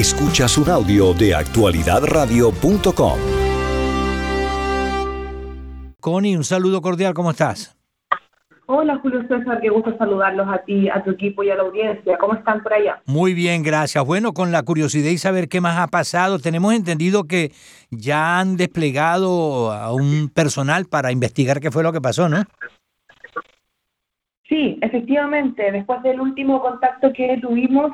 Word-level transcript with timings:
Escuchas 0.00 0.56
un 0.56 0.70
audio 0.70 1.12
de 1.12 1.34
actualidadradio.com. 1.34 3.18
Connie, 6.00 6.36
un 6.36 6.44
saludo 6.44 6.80
cordial, 6.80 7.12
¿cómo 7.12 7.32
estás? 7.32 7.76
Hola 8.64 8.98
Julio 9.02 9.20
César, 9.28 9.60
qué 9.60 9.68
gusto 9.68 9.94
saludarlos 9.98 10.48
a 10.48 10.64
ti, 10.64 10.88
a 10.88 11.04
tu 11.04 11.10
equipo 11.10 11.42
y 11.42 11.50
a 11.50 11.56
la 11.56 11.64
audiencia. 11.64 12.16
¿Cómo 12.18 12.32
están 12.32 12.62
por 12.62 12.72
allá? 12.72 13.02
Muy 13.04 13.34
bien, 13.34 13.62
gracias. 13.62 14.02
Bueno, 14.02 14.32
con 14.32 14.52
la 14.52 14.62
curiosidad 14.62 15.10
y 15.10 15.18
saber 15.18 15.50
qué 15.50 15.60
más 15.60 15.76
ha 15.76 15.88
pasado, 15.88 16.38
tenemos 16.38 16.72
entendido 16.72 17.24
que 17.24 17.52
ya 17.90 18.40
han 18.40 18.56
desplegado 18.56 19.70
a 19.70 19.92
un 19.92 20.30
personal 20.32 20.86
para 20.86 21.12
investigar 21.12 21.60
qué 21.60 21.70
fue 21.70 21.82
lo 21.82 21.92
que 21.92 22.00
pasó, 22.00 22.30
¿no? 22.30 22.44
Sí, 24.50 24.78
efectivamente, 24.82 25.70
después 25.70 26.02
del 26.02 26.20
último 26.20 26.60
contacto 26.60 27.12
que 27.12 27.38
tuvimos, 27.40 27.92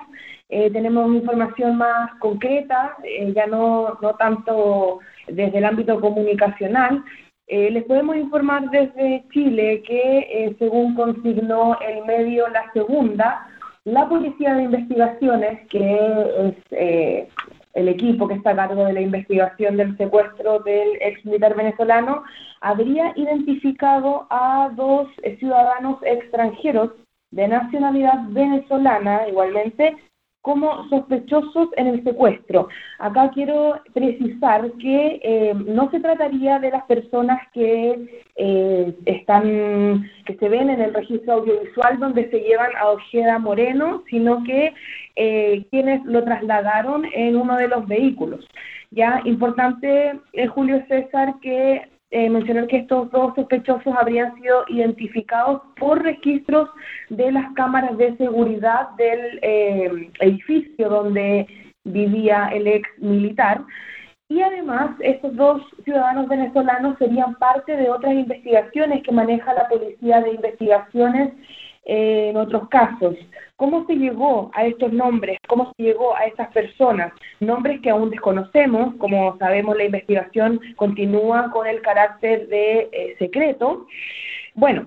eh, 0.48 0.70
tenemos 0.70 1.14
información 1.14 1.76
más 1.76 2.14
concreta, 2.18 2.96
eh, 3.04 3.30
ya 3.36 3.46
no, 3.46 3.98
no 4.00 4.14
tanto 4.14 5.00
desde 5.28 5.58
el 5.58 5.66
ámbito 5.66 6.00
comunicacional. 6.00 7.04
Eh, 7.46 7.70
les 7.70 7.84
podemos 7.84 8.16
informar 8.16 8.70
desde 8.70 9.26
Chile 9.34 9.82
que, 9.86 10.56
según 10.58 10.94
consignó 10.94 11.78
el 11.80 12.06
medio 12.06 12.48
La 12.48 12.72
Segunda, 12.72 13.46
la 13.84 14.08
Policía 14.08 14.54
de 14.54 14.62
Investigaciones, 14.62 15.68
que 15.68 16.54
es 16.70 17.28
el 17.76 17.88
equipo 17.88 18.26
que 18.26 18.34
está 18.34 18.50
a 18.50 18.56
cargo 18.56 18.86
de 18.86 18.94
la 18.94 19.02
investigación 19.02 19.76
del 19.76 19.96
secuestro 19.98 20.60
del 20.60 20.96
ex 21.00 21.24
militar 21.26 21.54
venezolano, 21.54 22.24
habría 22.62 23.12
identificado 23.16 24.26
a 24.30 24.70
dos 24.74 25.08
ciudadanos 25.38 25.98
extranjeros 26.02 26.90
de 27.30 27.48
nacionalidad 27.48 28.18
venezolana, 28.30 29.28
igualmente, 29.28 29.94
como 30.46 30.88
sospechosos 30.90 31.70
en 31.76 31.88
el 31.88 32.04
secuestro. 32.04 32.68
Acá 33.00 33.32
quiero 33.34 33.80
precisar 33.92 34.70
que 34.80 35.20
eh, 35.24 35.54
no 35.54 35.90
se 35.90 35.98
trataría 35.98 36.60
de 36.60 36.70
las 36.70 36.84
personas 36.84 37.40
que 37.52 38.22
eh, 38.36 38.94
están, 39.06 40.08
que 40.24 40.36
se 40.38 40.48
ven 40.48 40.70
en 40.70 40.80
el 40.80 40.94
registro 40.94 41.32
audiovisual 41.32 41.98
donde 41.98 42.30
se 42.30 42.38
llevan 42.38 42.70
a 42.76 42.90
Ojeda 42.90 43.40
Moreno, 43.40 44.04
sino 44.08 44.44
que 44.44 44.72
eh, 45.16 45.66
quienes 45.72 46.04
lo 46.04 46.22
trasladaron 46.22 47.04
en 47.12 47.34
uno 47.34 47.56
de 47.56 47.66
los 47.66 47.84
vehículos. 47.88 48.46
Ya 48.92 49.22
importante, 49.24 50.12
Julio 50.54 50.80
César, 50.86 51.34
que 51.42 51.88
eh, 52.10 52.30
mencionar 52.30 52.68
que 52.68 52.78
estos 52.78 53.10
dos 53.10 53.34
sospechosos 53.34 53.94
habrían 53.96 54.34
sido 54.36 54.64
identificados 54.68 55.62
por 55.78 56.02
registros 56.02 56.68
de 57.10 57.32
las 57.32 57.52
cámaras 57.54 57.98
de 57.98 58.16
seguridad 58.16 58.90
del 58.96 59.40
eh, 59.42 60.10
edificio 60.20 60.88
donde 60.88 61.46
vivía 61.84 62.48
el 62.52 62.66
ex 62.68 62.88
militar. 62.98 63.62
Y 64.28 64.40
además, 64.40 64.90
estos 65.00 65.34
dos 65.36 65.62
ciudadanos 65.84 66.28
venezolanos 66.28 66.96
serían 66.98 67.34
parte 67.36 67.76
de 67.76 67.90
otras 67.90 68.14
investigaciones 68.14 69.02
que 69.02 69.12
maneja 69.12 69.54
la 69.54 69.68
Policía 69.68 70.20
de 70.20 70.32
Investigaciones 70.32 71.32
eh, 71.86 72.30
en 72.30 72.36
otros 72.36 72.68
casos. 72.68 73.14
¿Cómo 73.56 73.86
se 73.86 73.94
llegó 73.94 74.50
a 74.54 74.66
estos 74.66 74.92
nombres? 74.92 75.38
¿Cómo 75.48 75.72
se 75.76 75.84
llegó 75.84 76.14
a 76.16 76.24
estas 76.24 76.52
personas? 76.52 77.12
Nombres 77.40 77.80
que 77.80 77.90
aún 77.90 78.10
desconocemos, 78.10 78.94
como 78.96 79.38
sabemos 79.38 79.76
la 79.76 79.84
investigación 79.84 80.60
continúa 80.76 81.50
con 81.52 81.66
el 81.66 81.80
carácter 81.82 82.48
de 82.48 82.88
eh, 82.92 83.16
secreto. 83.18 83.86
Bueno, 84.56 84.86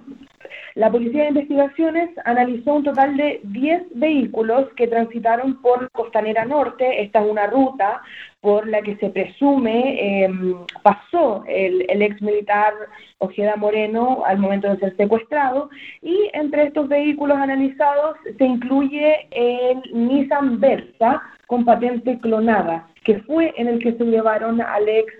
la 0.74 0.90
Policía 0.92 1.22
de 1.22 1.30
Investigaciones 1.30 2.10
analizó 2.26 2.74
un 2.74 2.84
total 2.84 3.16
de 3.18 3.40
10 3.44 3.84
vehículos 3.94 4.68
que 4.76 4.88
transitaron 4.88 5.62
por 5.62 5.92
Costanera 5.92 6.44
Norte. 6.44 7.04
Esta 7.04 7.24
es 7.24 7.30
una 7.30 7.46
ruta 7.46 8.02
por 8.42 8.68
la 8.68 8.82
que 8.82 8.96
se 8.96 9.12
presume 9.12 10.24
em, 10.24 10.56
pasó 10.82 11.44
el, 11.48 11.86
el, 11.88 12.02
ex 12.02 12.20
militar 12.24 12.74
Ojeda 13.20 13.58
Moreno 13.58 14.24
al 14.26 14.40
momento 14.40 14.70
de 14.70 14.80
ser 14.80 14.98
secuestrado. 14.98 15.70
Y 16.02 16.18
entre 16.34 16.64
estos 16.64 16.88
vehículos 16.88 17.38
analizados 17.38 18.18
se 18.40 18.44
incluye 18.44 19.28
el 19.30 19.82
Nissan 19.94 20.60
Versa 20.60 21.22
con 21.46 21.64
patente 21.64 22.18
clonada, 22.20 22.88
que 23.04 23.20
fue 23.20 23.54
en 23.56 23.68
el 23.68 23.78
que 23.78 23.94
se 23.94 24.04
llevaron 24.04 24.62
al 24.62 24.90
ex 24.90 25.14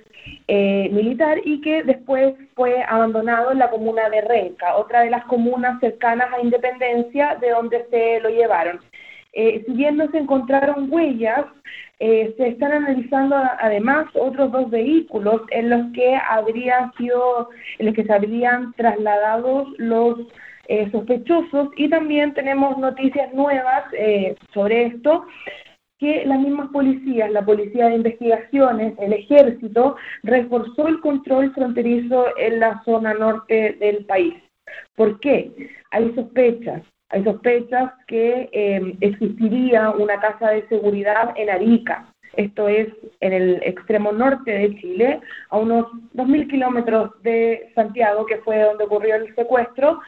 eh, 0.48 0.90
militar 0.92 1.38
y 1.46 1.62
que 1.62 1.84
después 1.84 2.34
fue 2.56 2.84
abandonado 2.84 3.52
en 3.52 3.60
la 3.60 3.70
comuna 3.70 4.10
de 4.10 4.22
Renca, 4.22 4.76
otra 4.78 5.02
de 5.02 5.12
las 5.12 5.24
comunas 5.26 5.80
cercanas 5.80 6.28
a 6.34 6.42
Independencia 6.42 7.38
de 7.40 7.52
donde 7.52 7.86
se 7.92 8.20
lo 8.22 8.30
llevaron. 8.30 8.80
Eh, 9.34 9.64
si 9.66 9.74
bien 9.74 9.98
no 9.98 10.10
se 10.10 10.18
encontraron 10.18 10.92
huellas, 10.92 11.46
eh, 12.00 12.34
se 12.38 12.48
están 12.48 12.72
analizando 12.72 13.36
además 13.60 14.08
otros 14.16 14.52
dos 14.52 14.72
vehículos 14.72 15.42
en 15.52 15.70
los 15.70 15.94
que 15.94 16.16
habrían 16.16 16.92
sido, 16.94 17.50
en 17.78 17.86
los 17.86 17.96
que 17.96 18.06
se 18.06 18.14
habrían 18.14 18.74
trasladado 18.74 19.68
los 19.78 20.18
sospechosos 20.92 21.70
y 21.78 21.90
también 21.90 22.32
tenemos 22.36 22.78
noticias 22.78 23.34
nuevas 23.34 23.86
sobre 24.54 24.86
esto 24.86 25.26
que 26.00 26.26
las 26.26 26.40
mismas 26.40 26.70
policías, 26.70 27.30
la 27.32 27.46
Policía 27.46 27.88
de 27.88 27.96
Investigaciones, 27.96 28.94
el 29.00 29.14
Ejército, 29.14 29.98
reforzó 30.24 30.88
el 30.88 31.02
control 31.02 31.54
fronterizo 31.54 32.28
en 32.38 32.60
la 32.62 32.82
zona 32.86 33.14
norte 33.14 33.76
del 33.80 34.06
país. 34.06 34.34
¿Por 34.96 35.20
qué? 35.20 35.52
Hay 35.92 36.14
sospechas. 36.16 36.82
Hay 37.10 37.24
sospechas 37.24 37.92
que 38.08 38.50
em, 38.52 38.96
existiría 39.02 39.90
una 39.92 40.20
casa 40.20 40.52
de 40.52 40.68
seguridad 40.68 41.34
en 41.36 41.50
Arica. 41.50 42.14
Esto 42.38 42.68
es 42.68 42.88
en 43.20 43.34
el 43.34 43.62
extremo 43.64 44.12
norte 44.12 44.52
de 44.52 44.76
Chile, 44.80 45.20
a 45.50 45.58
unos 45.58 45.88
2.000 46.14 46.50
kilómetros 46.50 47.12
de 47.24 47.72
Santiago, 47.74 48.26
que 48.26 48.38
fue 48.38 48.62
donde 48.62 48.86
ocurrió 48.86 49.16
el 49.16 49.34
secuestro, 49.36 50.00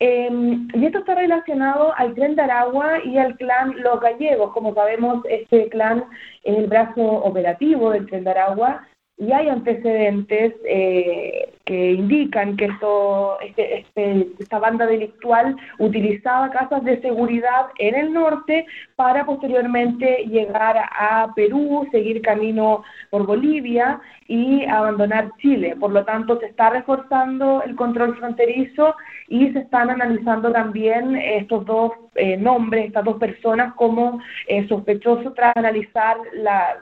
Em, 0.00 0.68
y 0.74 0.86
esto 0.86 0.98
está 0.98 1.16
relacionado 1.16 1.92
al 1.96 2.14
tren 2.14 2.36
de 2.36 2.42
Aragua 2.42 3.04
y 3.04 3.18
al 3.18 3.36
clan 3.36 3.74
Los 3.82 4.00
Gallegos. 4.00 4.52
Como 4.52 4.72
sabemos, 4.74 5.24
este 5.28 5.68
clan 5.68 6.04
es 6.44 6.56
el 6.56 6.68
brazo 6.68 7.02
operativo 7.02 7.90
del 7.90 8.06
tren 8.06 8.24
de 8.24 8.30
Aragua 8.30 8.86
y 9.16 9.32
hay 9.32 9.48
antecedentes 9.48 10.54
eh, 10.64 11.52
que 11.68 11.92
indican 11.92 12.56
que 12.56 12.64
esto, 12.64 13.38
este, 13.42 13.80
este, 13.80 14.26
esta 14.38 14.58
banda 14.58 14.86
delictual 14.86 15.54
utilizaba 15.78 16.48
casas 16.50 16.82
de 16.82 16.98
seguridad 17.02 17.66
en 17.78 17.94
el 17.94 18.14
norte 18.14 18.64
para 18.96 19.26
posteriormente 19.26 20.24
llegar 20.30 20.78
a 20.78 21.30
Perú, 21.36 21.86
seguir 21.92 22.22
camino 22.22 22.84
por 23.10 23.26
Bolivia 23.26 24.00
y 24.28 24.64
abandonar 24.64 25.30
Chile. 25.42 25.76
Por 25.78 25.90
lo 25.90 26.06
tanto, 26.06 26.40
se 26.40 26.46
está 26.46 26.70
reforzando 26.70 27.62
el 27.62 27.76
control 27.76 28.16
fronterizo 28.16 28.96
y 29.28 29.52
se 29.52 29.58
están 29.58 29.90
analizando 29.90 30.50
también 30.50 31.16
estos 31.16 31.66
dos 31.66 31.92
eh, 32.14 32.38
nombres, 32.38 32.86
estas 32.86 33.04
dos 33.04 33.18
personas 33.18 33.74
como 33.74 34.20
eh, 34.46 34.66
sospechosos 34.68 35.34
tras 35.34 35.54
analizar 35.54 36.16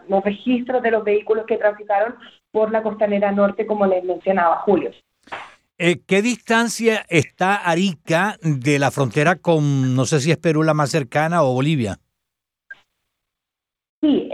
los 0.09 0.23
registros 0.23 0.81
de 0.81 0.93
los 0.93 1.03
vehículos 1.03 1.45
que 1.45 1.57
transitaron 1.57 2.15
por 2.56 2.72
la 2.72 2.83
costanera 2.83 3.31
norte, 3.33 3.67
como 3.67 3.87
les 3.87 4.03
mencionaba 4.03 4.56
Julio. 4.61 4.91
Eh, 5.77 6.00
¿Qué 6.06 6.22
distancia 6.22 7.05
está 7.11 7.56
Arica 7.56 8.37
de 8.41 8.78
la 8.78 8.91
frontera 8.91 9.37
con, 9.37 9.94
no 9.94 10.06
sé 10.06 10.21
si 10.21 10.31
es 10.31 10.39
Perú 10.39 10.62
la 10.62 10.72
más 10.72 10.89
cercana 10.91 11.43
o 11.43 11.53
Bolivia? 11.53 11.99
Sí, 14.00 14.31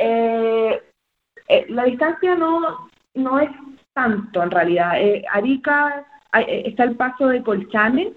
la 1.69 1.85
distancia 1.85 2.37
no, 2.37 2.89
no 3.15 3.41
es 3.41 3.51
tanto 3.93 4.41
en 4.41 4.53
realidad. 4.53 4.93
Arica 5.33 6.07
eh, 6.39 6.63
está 6.67 6.85
el 6.85 6.95
paso 6.95 7.27
de 7.27 7.43
Colchane, 7.43 8.13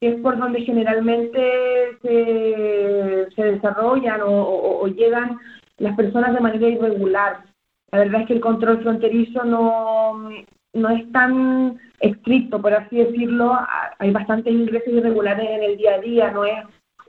que 0.00 0.08
es 0.08 0.20
por 0.20 0.36
donde 0.36 0.62
generalmente 0.62 1.96
se, 2.02 3.28
se 3.36 3.42
desarrollan 3.42 4.20
o, 4.24 4.88
llegan 4.88 5.38
las 5.78 5.94
personas 5.94 6.34
de 6.34 6.40
manera 6.40 6.66
irregular. 6.66 7.44
La 7.92 7.98
verdad 8.00 8.22
es 8.22 8.26
que 8.26 8.32
el 8.34 8.40
control 8.40 8.82
fronterizo 8.82 9.44
no, 9.44 10.30
no 10.72 10.90
es 10.90 11.10
tan 11.12 11.78
estricto, 12.00 12.60
por 12.60 12.74
así 12.74 12.96
decirlo. 12.96 13.56
Hay 13.98 14.10
bastantes 14.10 14.52
ingresos 14.52 14.92
irregulares 14.92 15.48
en 15.48 15.62
el 15.62 15.76
día 15.76 15.94
a 15.94 16.00
día, 16.00 16.30
no 16.30 16.44
es 16.44 16.58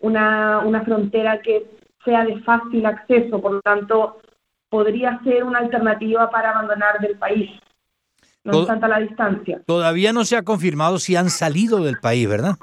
una, 0.01 0.59
una 0.59 0.83
frontera 0.83 1.41
que 1.41 1.65
sea 2.03 2.23
de 2.23 2.39
fácil 2.41 2.85
acceso, 2.85 3.41
por 3.41 3.53
lo 3.53 3.61
tanto, 3.61 4.19
podría 4.69 5.19
ser 5.23 5.43
una 5.43 5.59
alternativa 5.59 6.29
para 6.29 6.51
abandonar 6.51 6.99
del 6.99 7.17
país 7.17 7.49
no 8.45 8.65
tanta 8.65 8.87
la 8.87 8.99
distancia. 8.99 9.61
Todavía 9.65 10.13
no 10.13 10.23
se 10.23 10.37
ha 10.37 10.43
confirmado 10.43 10.99
si 10.99 11.15
han 11.15 11.29
salido 11.29 11.83
del 11.83 11.97
país, 11.99 12.29
¿verdad? 12.29 12.55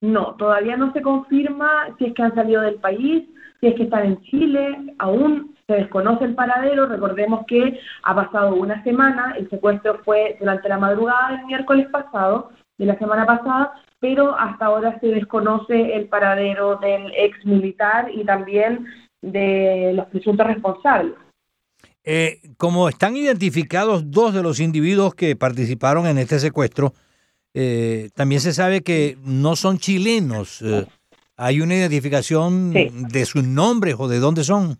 No, 0.00 0.34
todavía 0.36 0.76
no 0.76 0.92
se 0.92 1.02
confirma 1.02 1.94
si 1.98 2.06
es 2.06 2.14
que 2.14 2.22
han 2.22 2.34
salido 2.34 2.62
del 2.62 2.76
país, 2.76 3.24
si 3.60 3.66
es 3.66 3.74
que 3.74 3.84
están 3.84 4.06
en 4.06 4.22
Chile, 4.22 4.94
aún 4.98 5.55
se 5.66 5.74
desconoce 5.74 6.24
el 6.24 6.34
paradero. 6.34 6.86
Recordemos 6.86 7.44
que 7.46 7.80
ha 8.02 8.14
pasado 8.14 8.54
una 8.54 8.82
semana, 8.84 9.34
el 9.38 9.48
secuestro 9.50 10.00
fue 10.04 10.36
durante 10.38 10.68
la 10.68 10.78
madrugada 10.78 11.36
del 11.36 11.46
miércoles 11.46 11.88
pasado, 11.90 12.50
de 12.78 12.86
la 12.86 12.98
semana 12.98 13.26
pasada, 13.26 13.72
pero 13.98 14.38
hasta 14.38 14.66
ahora 14.66 14.98
se 15.00 15.08
desconoce 15.08 15.94
el 15.94 16.08
paradero 16.08 16.76
del 16.76 17.12
ex 17.16 17.44
militar 17.44 18.10
y 18.12 18.24
también 18.24 18.86
de 19.22 19.92
los 19.94 20.06
presuntos 20.06 20.46
responsables. 20.46 21.14
Eh, 22.04 22.40
como 22.58 22.88
están 22.88 23.16
identificados 23.16 24.10
dos 24.10 24.32
de 24.32 24.42
los 24.42 24.60
individuos 24.60 25.14
que 25.14 25.34
participaron 25.34 26.06
en 26.06 26.18
este 26.18 26.38
secuestro, 26.38 26.92
eh, 27.54 28.10
también 28.14 28.40
se 28.40 28.52
sabe 28.52 28.82
que 28.82 29.16
no 29.24 29.56
son 29.56 29.78
chilenos. 29.78 30.62
Eh, 30.62 30.86
¿Hay 31.36 31.60
una 31.60 31.74
identificación 31.74 32.72
de 32.72 33.24
sus 33.24 33.42
nombres 33.42 33.96
o 33.98 34.06
de 34.06 34.20
dónde 34.20 34.44
son? 34.44 34.78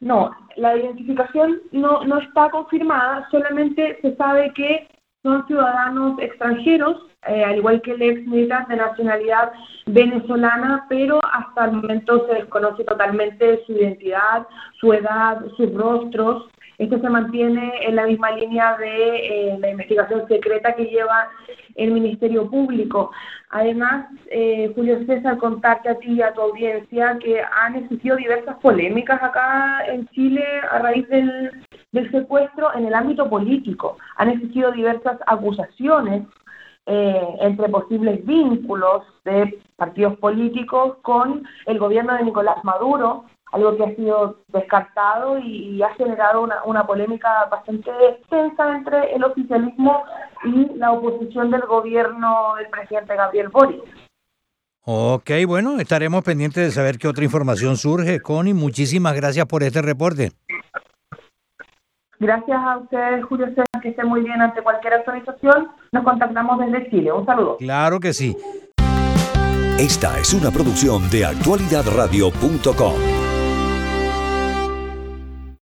No, 0.00 0.30
la 0.56 0.76
identificación 0.76 1.60
no, 1.72 2.04
no 2.04 2.18
está 2.18 2.50
confirmada, 2.50 3.28
solamente 3.30 3.98
se 4.00 4.14
sabe 4.16 4.52
que 4.54 4.88
son 5.22 5.46
ciudadanos 5.46 6.18
extranjeros, 6.20 6.96
eh, 7.26 7.44
al 7.44 7.56
igual 7.56 7.82
que 7.82 7.92
el 7.92 8.02
ex 8.02 8.26
militar 8.26 8.68
de 8.68 8.76
nacionalidad 8.76 9.52
venezolana, 9.86 10.86
pero 10.88 11.20
hasta 11.32 11.66
el 11.66 11.72
momento 11.72 12.26
se 12.26 12.34
desconoce 12.34 12.84
totalmente 12.84 13.64
su 13.66 13.72
identidad, 13.72 14.46
su 14.80 14.92
edad, 14.92 15.40
sus 15.56 15.72
rostros. 15.74 16.46
Esto 16.78 17.00
se 17.00 17.08
mantiene 17.08 17.72
en 17.82 17.96
la 17.96 18.06
misma 18.06 18.30
línea 18.30 18.76
de 18.76 19.16
eh, 19.50 19.58
la 19.58 19.70
investigación 19.70 20.28
secreta 20.28 20.74
que 20.74 20.84
lleva 20.84 21.28
el 21.74 21.90
Ministerio 21.90 22.48
Público. 22.48 23.10
Además, 23.50 24.06
eh, 24.30 24.70
Julio 24.76 25.04
César, 25.06 25.38
contarte 25.38 25.88
a 25.88 25.98
ti 25.98 26.12
y 26.12 26.22
a 26.22 26.32
tu 26.32 26.40
audiencia 26.40 27.18
que 27.18 27.40
han 27.40 27.74
existido 27.74 28.16
diversas 28.16 28.56
polémicas 28.58 29.20
acá 29.20 29.84
en 29.88 30.06
Chile 30.08 30.44
a 30.70 30.78
raíz 30.78 31.08
del, 31.08 31.50
del 31.92 32.10
secuestro 32.10 32.74
en 32.74 32.86
el 32.86 32.94
ámbito 32.94 33.28
político. 33.28 33.96
Han 34.16 34.30
existido 34.30 34.72
diversas 34.72 35.18
acusaciones 35.26 36.26
eh, 36.86 37.36
entre 37.40 37.68
posibles 37.68 38.24
vínculos 38.24 39.02
de 39.24 39.58
partidos 39.76 40.16
políticos 40.18 40.96
con 41.02 41.46
el 41.66 41.78
gobierno 41.78 42.14
de 42.14 42.24
Nicolás 42.24 42.64
Maduro, 42.64 43.24
algo 43.52 43.76
que 43.76 43.84
ha 43.84 43.94
sido 43.94 44.38
descartado 44.48 45.38
y, 45.38 45.82
ha 45.82 45.94
generado 45.94 46.42
una, 46.42 46.62
una, 46.64 46.86
polémica 46.86 47.46
bastante 47.50 47.90
extensa 48.10 48.76
entre 48.76 49.14
el 49.14 49.24
oficialismo 49.24 50.02
y 50.44 50.76
la 50.76 50.92
oposición 50.92 51.50
del 51.50 51.62
gobierno 51.62 52.54
del 52.56 52.68
presidente 52.68 53.16
Gabriel 53.16 53.48
Boric. 53.48 53.82
Ok, 54.84 55.30
bueno, 55.46 55.78
estaremos 55.80 56.24
pendientes 56.24 56.64
de 56.64 56.70
saber 56.70 56.96
qué 56.96 57.08
otra 57.08 57.24
información 57.24 57.76
surge. 57.76 58.20
Connie, 58.20 58.54
muchísimas 58.54 59.14
gracias 59.14 59.44
por 59.44 59.62
este 59.62 59.82
reporte. 59.82 60.32
Gracias 62.20 62.58
a 62.58 62.78
ustedes, 62.78 63.24
Julio 63.24 63.46
César, 63.48 63.66
que 63.80 63.90
esté 63.90 64.04
muy 64.04 64.22
bien 64.22 64.40
ante 64.40 64.62
cualquier 64.62 64.94
actualización. 64.94 65.68
Nos 65.92 66.04
contactamos 66.04 66.58
desde 66.58 66.90
Chile. 66.90 67.12
Un 67.12 67.24
saludo. 67.24 67.56
Claro 67.58 68.00
que 68.00 68.12
sí. 68.12 68.36
Esta 69.78 70.18
es 70.18 70.34
una 70.34 70.50
producción 70.50 71.08
de 71.10 71.24
actualidadradio.com. 71.24 73.17